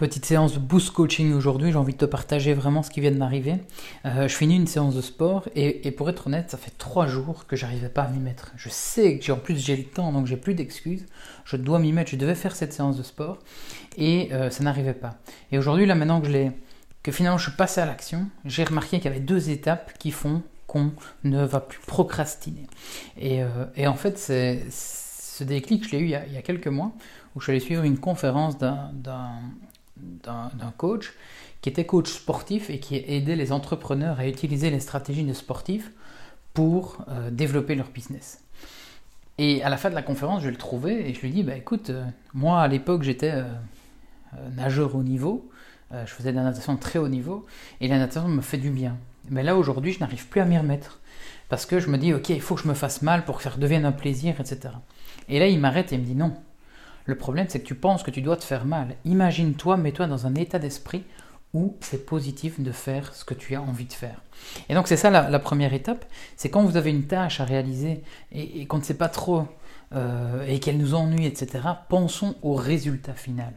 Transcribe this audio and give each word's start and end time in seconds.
Petite 0.00 0.24
séance 0.24 0.54
de 0.54 0.58
boost 0.58 0.92
coaching 0.92 1.34
aujourd'hui, 1.34 1.72
j'ai 1.72 1.76
envie 1.76 1.92
de 1.92 1.98
te 1.98 2.06
partager 2.06 2.54
vraiment 2.54 2.82
ce 2.82 2.88
qui 2.88 3.02
vient 3.02 3.10
de 3.10 3.18
m'arriver. 3.18 3.56
Euh, 4.06 4.28
je 4.28 4.34
finis 4.34 4.56
une 4.56 4.66
séance 4.66 4.94
de 4.94 5.02
sport 5.02 5.46
et, 5.54 5.90
pour 5.90 6.08
être 6.08 6.28
honnête, 6.28 6.50
ça 6.50 6.56
fait 6.56 6.72
trois 6.78 7.06
jours 7.06 7.46
que 7.46 7.54
j'arrivais 7.54 7.90
pas 7.90 8.04
à 8.04 8.08
m'y 8.08 8.18
mettre. 8.18 8.50
Je 8.56 8.70
sais 8.70 9.18
que 9.18 9.24
j'ai 9.26 9.32
en 9.32 9.36
plus 9.36 9.62
j'ai 9.62 9.76
le 9.76 9.84
temps, 9.84 10.10
donc 10.10 10.26
j'ai 10.26 10.38
plus 10.38 10.54
d'excuses. 10.54 11.04
Je 11.44 11.58
dois 11.58 11.78
m'y 11.78 11.92
mettre, 11.92 12.12
je 12.12 12.16
devais 12.16 12.34
faire 12.34 12.56
cette 12.56 12.72
séance 12.72 12.96
de 12.96 13.02
sport 13.02 13.40
et 13.98 14.30
euh, 14.32 14.48
ça 14.48 14.64
n'arrivait 14.64 14.94
pas. 14.94 15.18
Et 15.52 15.58
aujourd'hui, 15.58 15.84
là 15.84 15.94
maintenant 15.94 16.22
que 16.22 16.28
je 16.28 16.32
l'ai, 16.32 16.52
que 17.02 17.12
finalement 17.12 17.36
je 17.36 17.50
suis 17.50 17.56
passé 17.58 17.82
à 17.82 17.84
l'action, 17.84 18.26
j'ai 18.46 18.64
remarqué 18.64 19.00
qu'il 19.00 19.04
y 19.04 19.08
avait 19.08 19.20
deux 19.20 19.50
étapes 19.50 19.92
qui 19.98 20.12
font 20.12 20.42
qu'on 20.66 20.94
ne 21.24 21.44
va 21.44 21.60
plus 21.60 21.80
procrastiner. 21.80 22.66
Et, 23.18 23.42
euh, 23.42 23.66
en 23.86 23.96
fait, 23.96 24.16
c'est 24.16 24.64
ce 24.70 25.44
déclic, 25.44 25.86
je 25.86 25.90
l'ai 25.90 25.98
eu 25.98 26.04
il 26.04 26.32
y, 26.32 26.38
a, 26.38 26.42
quelques 26.42 26.68
mois, 26.68 26.92
où 27.36 27.40
je 27.40 27.44
suis 27.44 27.50
allé 27.50 27.60
suivre 27.60 27.82
une 27.82 27.98
conférence 27.98 28.56
d'un 28.56 28.92
coach 30.76 31.12
qui 31.62 31.68
était 31.68 31.84
coach 31.84 32.10
sportif 32.10 32.70
et 32.70 32.78
qui 32.78 32.96
aidait 32.96 33.36
les 33.36 33.52
entrepreneurs 33.52 34.18
à 34.18 34.26
utiliser 34.26 34.70
les 34.70 34.80
stratégies 34.80 35.24
de 35.24 35.32
sportifs 35.32 35.90
pour 36.54 37.04
euh, 37.08 37.30
développer 37.30 37.74
leur 37.74 37.88
business. 37.90 38.42
Et 39.38 39.62
à 39.62 39.68
la 39.68 39.76
fin 39.76 39.90
de 39.90 39.94
la 39.94 40.02
conférence, 40.02 40.42
je 40.42 40.48
le 40.48 40.56
trouvais 40.56 41.08
et 41.08 41.14
je 41.14 41.20
lui 41.20 41.30
dis 41.30 41.42
bah, 41.42 41.56
écoute, 41.56 41.90
euh, 41.90 42.04
moi 42.34 42.60
à 42.60 42.68
l'époque 42.68 43.02
j'étais 43.02 43.32
euh, 43.32 43.44
nageur 44.56 44.94
haut 44.94 45.02
niveau, 45.02 45.50
je 45.92 46.12
faisais 46.12 46.30
de 46.30 46.36
la 46.36 46.44
natation 46.44 46.76
très 46.76 47.00
haut 47.00 47.08
niveau 47.08 47.44
et 47.80 47.88
la 47.88 47.98
natation 47.98 48.28
me 48.28 48.42
fait 48.42 48.58
du 48.58 48.70
bien. 48.70 48.96
Mais 49.28 49.42
là 49.42 49.56
aujourd'hui, 49.56 49.92
je 49.92 49.98
n'arrive 49.98 50.28
plus 50.28 50.40
à 50.40 50.44
m'y 50.44 50.56
remettre 50.56 51.00
parce 51.48 51.66
que 51.66 51.80
je 51.80 51.88
me 51.88 51.98
dis 51.98 52.14
ok, 52.14 52.28
il 52.28 52.40
faut 52.40 52.54
que 52.54 52.62
je 52.62 52.68
me 52.68 52.74
fasse 52.74 53.02
mal 53.02 53.24
pour 53.24 53.38
que 53.38 53.42
ça 53.42 53.50
devienne 53.58 53.84
un 53.84 53.90
plaisir, 53.90 54.36
etc. 54.38 54.74
Et 55.28 55.40
là, 55.40 55.48
il 55.48 55.58
m'arrête 55.58 55.92
et 55.92 55.96
il 55.96 56.02
me 56.02 56.06
dit 56.06 56.14
non, 56.14 56.32
le 57.10 57.18
problème, 57.18 57.46
c'est 57.48 57.60
que 57.60 57.66
tu 57.66 57.74
penses 57.74 58.02
que 58.02 58.10
tu 58.10 58.22
dois 58.22 58.36
te 58.36 58.44
faire 58.44 58.64
mal. 58.64 58.96
Imagine-toi, 59.04 59.76
mets-toi 59.76 60.06
dans 60.06 60.26
un 60.26 60.34
état 60.36 60.58
d'esprit 60.58 61.04
où 61.52 61.76
c'est 61.80 62.06
positif 62.06 62.60
de 62.60 62.70
faire 62.70 63.12
ce 63.14 63.24
que 63.24 63.34
tu 63.34 63.54
as 63.56 63.60
envie 63.60 63.84
de 63.84 63.92
faire. 63.92 64.22
Et 64.68 64.74
donc 64.74 64.86
c'est 64.86 64.96
ça 64.96 65.10
la, 65.10 65.38
première 65.40 65.74
étape, 65.74 66.04
c'est 66.36 66.48
quand 66.48 66.62
vous 66.62 66.76
avez 66.76 66.90
une 66.90 67.06
tâche 67.06 67.40
à 67.40 67.44
réaliser 67.44 68.02
et, 68.30 68.66
qu'on 68.66 68.78
ne 68.78 68.84
sait 68.84 68.96
pas 68.96 69.08
trop 69.08 69.48
euh, 69.92 70.46
et 70.46 70.60
qu'elle 70.60 70.78
nous 70.78 70.94
ennuie, 70.94 71.26
etc., 71.26 71.64
pensons 71.88 72.36
au 72.42 72.54
résultat 72.54 73.14
final. 73.14 73.52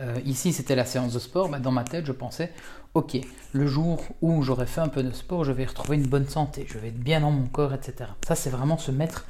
Euh, 0.00 0.20
ici 0.24 0.52
c'était 0.52 0.76
la 0.76 0.84
séance 0.84 1.12
de 1.12 1.18
sport, 1.18 1.48
bah, 1.48 1.58
dans 1.58 1.72
ma 1.72 1.82
tête 1.82 2.06
je 2.06 2.12
pensais, 2.12 2.52
ok, 2.94 3.18
le 3.52 3.66
jour 3.66 4.04
où 4.20 4.42
j'aurai 4.42 4.66
fait 4.66 4.80
un 4.80 4.88
peu 4.88 5.02
de 5.02 5.10
sport, 5.10 5.42
je 5.42 5.50
vais 5.50 5.64
retrouver 5.64 5.96
une 5.96 6.06
bonne 6.06 6.28
santé, 6.28 6.64
je 6.68 6.78
vais 6.78 6.88
être 6.88 7.00
bien 7.00 7.20
dans 7.20 7.32
mon 7.32 7.48
corps, 7.48 7.74
etc. 7.74 8.10
Ça 8.24 8.36
c'est 8.36 8.50
vraiment 8.50 8.78
se 8.78 8.92
mettre... 8.92 9.26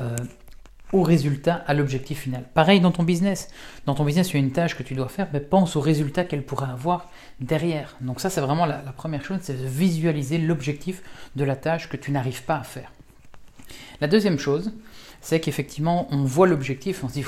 Euh, 0.00 0.14
au 0.92 1.02
résultat, 1.02 1.64
à 1.66 1.74
l'objectif 1.74 2.20
final. 2.20 2.44
Pareil 2.54 2.80
dans 2.80 2.92
ton 2.92 3.02
business. 3.02 3.48
Dans 3.86 3.94
ton 3.94 4.04
business, 4.04 4.30
il 4.30 4.34
y 4.34 4.36
a 4.36 4.40
une 4.40 4.52
tâche 4.52 4.76
que 4.76 4.82
tu 4.82 4.94
dois 4.94 5.08
faire, 5.08 5.28
mais 5.32 5.40
pense 5.40 5.76
au 5.76 5.80
résultat 5.80 6.24
qu'elle 6.24 6.44
pourrait 6.44 6.70
avoir 6.70 7.10
derrière. 7.40 7.96
Donc 8.00 8.20
ça, 8.20 8.30
c'est 8.30 8.40
vraiment 8.40 8.66
la, 8.66 8.78
première 8.96 9.24
chose, 9.24 9.38
c'est 9.42 9.60
de 9.60 9.66
visualiser 9.66 10.38
l'objectif 10.38 11.02
de 11.34 11.44
la 11.44 11.56
tâche 11.56 11.88
que 11.88 11.96
tu 11.96 12.12
n'arrives 12.12 12.44
pas 12.44 12.56
à 12.56 12.62
faire. 12.62 12.92
La 14.00 14.06
deuxième 14.06 14.38
chose, 14.38 14.72
c'est 15.20 15.40
qu'effectivement, 15.40 16.06
on 16.12 16.22
voit 16.24 16.46
l'objectif, 16.46 17.02
on 17.02 17.08
se 17.08 17.14
dit, 17.14 17.24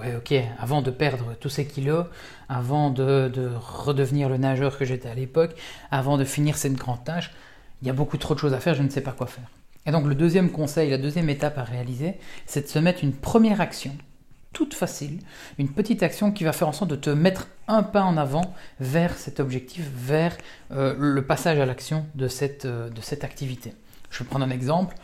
ouais, 0.00 0.16
ok, 0.16 0.34
avant 0.58 0.80
de 0.80 0.90
perdre 0.90 1.34
tous 1.40 1.50
ces 1.50 1.66
kilos, 1.66 2.06
avant 2.48 2.88
de 2.88 3.50
redevenir 3.54 4.30
le 4.30 4.38
nageur 4.38 4.78
que 4.78 4.86
j'étais 4.86 5.10
à 5.10 5.14
l'époque, 5.14 5.54
avant 5.90 6.16
de 6.16 6.24
finir 6.24 6.56
cette 6.56 6.74
grande 6.74 7.04
tâche, 7.04 7.32
il 7.82 7.88
y 7.88 7.90
a 7.90 7.92
beaucoup 7.92 8.16
trop 8.16 8.34
de 8.34 8.38
choses 8.38 8.54
à 8.54 8.60
faire, 8.60 8.74
je 8.74 8.82
ne 8.82 8.88
sais 8.88 9.02
pas 9.02 9.12
quoi 9.12 9.26
faire. 9.26 9.44
Et 9.86 9.90
donc 9.90 10.06
le 10.06 10.14
deuxième 10.14 10.50
conseil, 10.50 10.90
la 10.90 10.98
deuxième 10.98 11.28
étape 11.28 11.58
à 11.58 11.64
réaliser, 11.64 12.14
c'est 12.46 12.62
de 12.62 12.68
se 12.68 12.78
mettre 12.78 13.04
une 13.04 13.12
première 13.12 13.60
action, 13.60 13.94
toute 14.52 14.72
facile, 14.72 15.18
une 15.58 15.68
petite 15.68 16.02
action 16.02 16.32
qui 16.32 16.44
va 16.44 16.52
faire 16.52 16.68
en 16.68 16.72
sorte 16.72 16.90
de 16.90 16.96
te 16.96 17.10
mettre 17.10 17.48
un 17.68 17.82
pas 17.82 18.02
en 18.02 18.16
avant 18.16 18.54
vers 18.80 19.16
cet 19.16 19.40
objectif, 19.40 19.86
vers 19.94 20.36
euh, 20.72 20.94
le 20.98 21.26
passage 21.26 21.58
à 21.58 21.66
l'action 21.66 22.06
de 22.14 22.28
cette, 22.28 22.64
euh, 22.64 22.88
de 22.88 23.00
cette 23.00 23.24
activité. 23.24 23.74
Je 24.10 24.20
vais 24.20 24.24
prendre 24.24 24.44
un 24.44 24.50
exemple. 24.50 24.96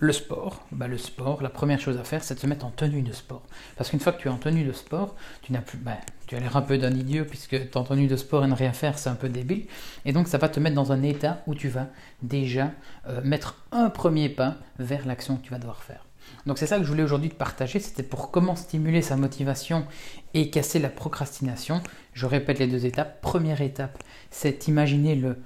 Le 0.00 0.12
sport, 0.12 0.64
bah 0.70 0.86
le 0.86 0.96
sport, 0.96 1.42
la 1.42 1.48
première 1.48 1.80
chose 1.80 1.98
à 1.98 2.04
faire, 2.04 2.22
c'est 2.22 2.34
de 2.34 2.38
se 2.38 2.46
mettre 2.46 2.64
en 2.64 2.70
tenue 2.70 3.02
de 3.02 3.12
sport. 3.12 3.42
Parce 3.76 3.90
qu'une 3.90 3.98
fois 3.98 4.12
que 4.12 4.22
tu 4.22 4.28
es 4.28 4.30
en 4.30 4.36
tenue 4.36 4.62
de 4.62 4.72
sport, 4.72 5.16
tu 5.42 5.52
n'as 5.52 5.60
plus, 5.60 5.76
bah, 5.76 5.96
tu 6.28 6.36
as 6.36 6.40
l'air 6.40 6.56
un 6.56 6.62
peu 6.62 6.76
d'un 6.78 6.94
idiot 6.94 7.24
puisque 7.24 7.50
tu 7.50 7.56
es 7.56 7.76
en 7.76 7.84
tenue 7.84 8.06
de 8.06 8.16
sport 8.16 8.44
et 8.44 8.48
ne 8.48 8.54
rien 8.54 8.72
faire, 8.72 8.98
c'est 8.98 9.08
un 9.08 9.14
peu 9.14 9.28
débile. 9.28 9.66
Et 10.04 10.12
donc 10.12 10.28
ça 10.28 10.38
va 10.38 10.48
te 10.48 10.60
mettre 10.60 10.76
dans 10.76 10.92
un 10.92 11.02
état 11.02 11.42
où 11.46 11.54
tu 11.54 11.68
vas 11.68 11.88
déjà 12.22 12.70
euh, 13.08 13.20
mettre 13.24 13.56
un 13.72 13.88
premier 13.88 14.28
pas 14.28 14.56
vers 14.78 15.06
l'action 15.06 15.36
que 15.36 15.42
tu 15.42 15.50
vas 15.50 15.58
devoir 15.58 15.82
faire. 15.82 16.04
Donc 16.46 16.58
c'est 16.58 16.66
ça 16.66 16.76
que 16.76 16.84
je 16.84 16.88
voulais 16.88 17.02
aujourd'hui 17.02 17.30
te 17.30 17.34
partager, 17.34 17.80
c'était 17.80 18.02
pour 18.02 18.30
comment 18.30 18.56
stimuler 18.56 19.00
sa 19.00 19.16
motivation 19.16 19.86
et 20.34 20.50
casser 20.50 20.78
la 20.78 20.90
procrastination. 20.90 21.80
Je 22.12 22.26
répète 22.26 22.58
les 22.58 22.66
deux 22.66 22.84
étapes. 22.84 23.22
Première 23.22 23.62
étape, 23.62 24.02
c'est 24.30 24.68
imaginer 24.68 25.14
le, 25.14 25.38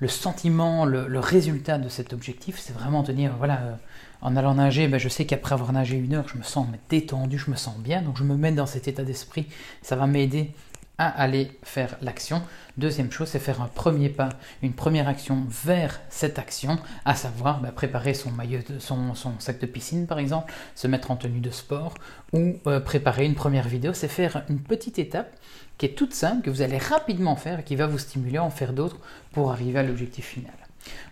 le 0.00 0.08
sentiment, 0.08 0.84
le, 0.84 1.18
résultat 1.18 1.78
de 1.78 1.88
cet 1.88 2.12
objectif, 2.12 2.58
c'est 2.58 2.72
vraiment 2.72 3.02
de 3.02 3.12
dire, 3.12 3.34
voilà, 3.36 3.60
euh, 3.60 3.74
en 4.20 4.36
allant 4.36 4.54
nager, 4.54 4.88
ben, 4.88 4.98
je 4.98 5.08
sais 5.08 5.26
qu'après 5.26 5.54
avoir 5.54 5.72
nagé 5.72 5.96
une 5.96 6.14
heure, 6.14 6.28
je 6.28 6.38
me 6.38 6.42
sens 6.42 6.66
détendu, 6.88 7.38
je 7.38 7.50
me 7.50 7.56
sens 7.56 7.76
bien, 7.78 8.02
donc 8.02 8.16
je 8.16 8.24
me 8.24 8.36
mets 8.36 8.52
dans 8.52 8.66
cet 8.66 8.88
état 8.88 9.04
d'esprit, 9.04 9.46
ça 9.82 9.96
va 9.96 10.06
m'aider 10.06 10.52
aller 10.98 11.52
faire 11.62 11.96
l'action. 12.02 12.42
Deuxième 12.76 13.10
chose, 13.10 13.28
c'est 13.28 13.38
faire 13.38 13.62
un 13.62 13.68
premier 13.68 14.08
pas, 14.08 14.30
une 14.62 14.72
première 14.72 15.08
action 15.08 15.46
vers 15.48 16.00
cette 16.10 16.38
action, 16.38 16.78
à 17.04 17.14
savoir 17.14 17.60
ben, 17.60 17.70
préparer 17.70 18.14
son 18.14 18.30
maillot, 18.30 18.60
son, 18.80 19.14
sac 19.38 19.60
de 19.60 19.66
piscine 19.66 20.06
par 20.06 20.18
exemple, 20.18 20.52
se 20.74 20.86
mettre 20.86 21.10
en 21.10 21.16
tenue 21.16 21.40
de 21.40 21.50
sport 21.50 21.94
ou 22.32 22.56
euh, 22.66 22.80
préparer 22.80 23.24
une 23.26 23.34
première 23.34 23.68
vidéo. 23.68 23.92
C'est 23.94 24.08
faire 24.08 24.44
une 24.48 24.60
petite 24.60 24.98
étape 24.98 25.36
qui 25.78 25.86
est 25.86 25.94
toute 25.96 26.14
simple, 26.14 26.42
que 26.42 26.50
vous 26.50 26.62
allez 26.62 26.78
rapidement 26.78 27.36
faire 27.36 27.60
et 27.60 27.64
qui 27.64 27.76
va 27.76 27.86
vous 27.86 27.98
stimuler 27.98 28.38
à 28.38 28.44
en 28.44 28.50
faire 28.50 28.72
d'autres 28.72 28.98
pour 29.32 29.52
arriver 29.52 29.78
à 29.78 29.84
l'objectif 29.84 30.26
final. 30.26 30.52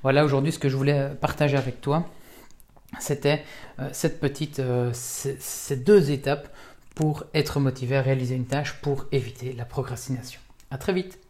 Voilà 0.03 0.24
aujourd'hui 0.24 0.53
ce 0.53 0.58
que 0.58 0.68
je 0.68 0.76
voulais 0.76 1.10
partager 1.20 1.56
avec 1.56 1.80
toi. 1.80 2.08
C'était 2.98 3.44
euh, 3.78 3.88
cette 3.92 4.20
petite, 4.20 4.58
euh, 4.58 4.91
ces 4.92 5.76
deux 5.76 6.10
étapes 6.10 6.48
pour 6.96 7.24
être 7.34 7.60
motivé 7.60 7.96
à 7.96 8.02
réaliser 8.02 8.34
une 8.34 8.46
tâche 8.46 8.80
pour 8.80 9.04
éviter 9.12 9.52
la 9.52 9.66
procrastination. 9.66 10.40
À 10.70 10.78
très 10.78 10.94
vite 10.94 11.20